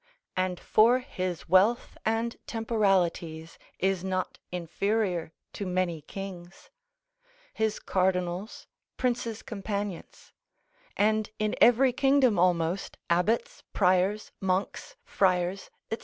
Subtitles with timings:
[0.35, 6.71] And for his wealth and temporalities, is not inferior to many kings:
[7.53, 8.65] his cardinals,
[8.97, 10.33] princes' companions;
[10.97, 15.99] and in every kingdom almost, abbots, priors, monks, friars, &c.